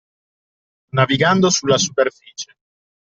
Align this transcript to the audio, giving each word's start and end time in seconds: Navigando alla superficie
Navigando 0.91 1.47
alla 1.61 1.77
superficie 1.77 2.55